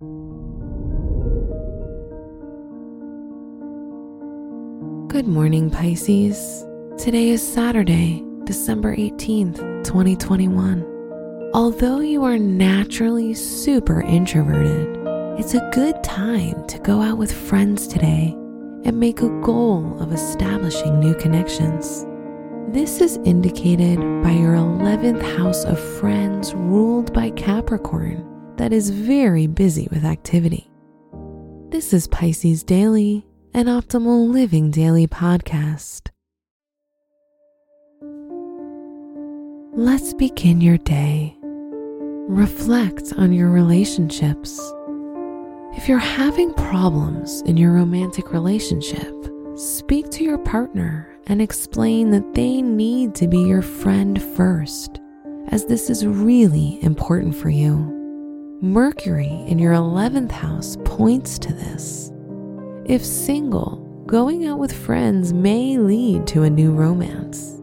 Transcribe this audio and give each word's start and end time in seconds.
Good 0.00 0.06
morning, 5.26 5.70
Pisces. 5.72 6.64
Today 6.96 7.30
is 7.30 7.42
Saturday, 7.42 8.24
December 8.44 8.94
18th, 8.94 9.56
2021. 9.82 11.50
Although 11.52 11.98
you 11.98 12.22
are 12.22 12.38
naturally 12.38 13.34
super 13.34 14.02
introverted, 14.02 14.96
it's 15.36 15.54
a 15.54 15.68
good 15.74 16.00
time 16.04 16.64
to 16.68 16.78
go 16.78 17.02
out 17.02 17.18
with 17.18 17.32
friends 17.32 17.88
today 17.88 18.36
and 18.84 19.00
make 19.00 19.20
a 19.20 19.40
goal 19.40 20.00
of 20.00 20.12
establishing 20.12 21.00
new 21.00 21.16
connections. 21.16 22.06
This 22.68 23.00
is 23.00 23.16
indicated 23.24 23.96
by 24.22 24.30
your 24.30 24.54
11th 24.54 25.36
house 25.36 25.64
of 25.64 25.80
friends 25.98 26.54
ruled 26.54 27.12
by 27.12 27.30
Capricorn 27.30 28.37
that 28.58 28.72
is 28.72 28.90
very 28.90 29.46
busy 29.46 29.88
with 29.92 30.04
activity. 30.04 30.68
This 31.70 31.92
is 31.92 32.08
Pisces 32.08 32.64
Daily, 32.64 33.24
an 33.54 33.66
optimal 33.66 34.28
living 34.28 34.72
daily 34.72 35.06
podcast. 35.06 36.08
Let's 39.74 40.12
begin 40.12 40.60
your 40.60 40.76
day. 40.78 41.36
Reflect 41.40 43.12
on 43.16 43.32
your 43.32 43.48
relationships. 43.50 44.58
If 45.76 45.88
you're 45.88 45.98
having 45.98 46.52
problems 46.54 47.42
in 47.42 47.56
your 47.56 47.70
romantic 47.70 48.32
relationship, 48.32 49.14
speak 49.54 50.10
to 50.10 50.24
your 50.24 50.38
partner 50.38 51.08
and 51.28 51.40
explain 51.40 52.10
that 52.10 52.34
they 52.34 52.60
need 52.60 53.14
to 53.14 53.28
be 53.28 53.38
your 53.38 53.62
friend 53.62 54.20
first, 54.34 54.98
as 55.48 55.64
this 55.66 55.88
is 55.90 56.04
really 56.04 56.82
important 56.82 57.36
for 57.36 57.50
you. 57.50 57.97
Mercury 58.60 59.44
in 59.46 59.60
your 59.60 59.72
11th 59.72 60.32
house 60.32 60.76
points 60.84 61.38
to 61.38 61.52
this. 61.52 62.10
If 62.86 63.04
single, 63.04 63.76
going 64.04 64.48
out 64.48 64.58
with 64.58 64.72
friends 64.72 65.32
may 65.32 65.78
lead 65.78 66.26
to 66.26 66.42
a 66.42 66.50
new 66.50 66.72
romance. 66.72 67.54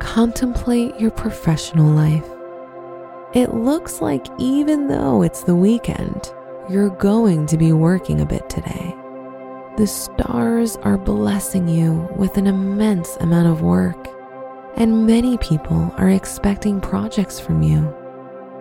Contemplate 0.00 0.98
your 0.98 1.12
professional 1.12 1.88
life. 1.94 2.28
It 3.34 3.54
looks 3.54 4.00
like 4.00 4.26
even 4.40 4.88
though 4.88 5.22
it's 5.22 5.44
the 5.44 5.54
weekend, 5.54 6.32
you're 6.68 6.90
going 6.90 7.46
to 7.46 7.56
be 7.56 7.72
working 7.72 8.20
a 8.20 8.26
bit 8.26 8.50
today. 8.50 8.96
The 9.76 9.86
stars 9.86 10.76
are 10.78 10.98
blessing 10.98 11.68
you 11.68 12.08
with 12.16 12.36
an 12.36 12.48
immense 12.48 13.14
amount 13.18 13.46
of 13.46 13.62
work, 13.62 14.08
and 14.78 15.06
many 15.06 15.36
people 15.38 15.92
are 15.98 16.08
expecting 16.08 16.80
projects 16.80 17.40
from 17.40 17.62
you. 17.62 17.92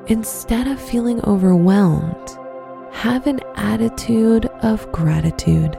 Instead 0.08 0.68
of 0.68 0.82
feeling 0.82 1.23
overwhelmed, 1.26 2.38
have 2.92 3.28
an 3.28 3.40
attitude 3.56 4.48
of 4.64 4.92
gratitude. 4.92 5.78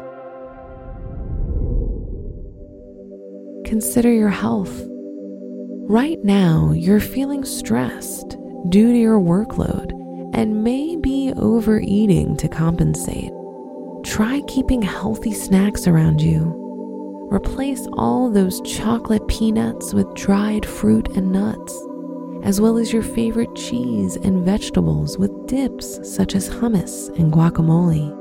Consider 3.65 4.13
your 4.13 4.29
health. 4.29 4.85
Right 5.91 6.23
now, 6.23 6.71
you're 6.73 7.01
feeling 7.01 7.45
stressed 7.45 8.37
due 8.69 8.93
to 8.93 8.99
your 8.99 9.19
workload 9.19 9.91
and 10.35 10.63
may 10.63 10.95
be 10.97 11.33
overeating 11.37 12.37
to 12.37 12.49
compensate. 12.49 13.33
Try 14.05 14.43
keeping 14.47 14.83
healthy 14.83 15.33
snacks 15.33 15.89
around 15.89 16.21
you. 16.21 16.68
Replace 17.31 17.87
all 17.93 18.31
those 18.31 18.63
chocolate 18.63 19.29
peanuts 19.29 19.93
with 19.93 20.15
dried 20.15 20.65
fruit 20.65 21.09
and 21.09 21.31
nuts, 21.31 21.75
as 22.43 22.59
well 22.59 22.79
as 22.79 22.91
your 22.91 23.03
favorite 23.03 23.55
cheese 23.55 24.17
and 24.17 24.47
vegetables 24.47 25.19
with 25.19 25.47
dips 25.47 26.01
such 26.03 26.35
as 26.35 26.49
hummus 26.49 27.15
and 27.19 27.31
guacamole. 27.31 28.17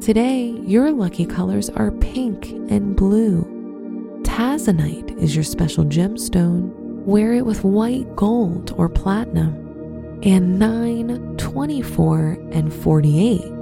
Today, 0.00 0.58
your 0.64 0.90
lucky 0.90 1.26
colors 1.26 1.68
are 1.68 1.90
pink 1.92 2.48
and 2.70 2.96
blue. 2.96 3.42
Tanzanite 4.22 5.14
is 5.18 5.34
your 5.34 5.44
special 5.44 5.84
gemstone. 5.84 6.72
Wear 7.04 7.34
it 7.34 7.44
with 7.44 7.62
white 7.62 8.16
gold 8.16 8.72
or 8.78 8.88
platinum. 8.88 9.58
And 10.22 10.58
9, 10.58 11.36
24, 11.36 12.38
and 12.52 12.72
48 12.72 13.61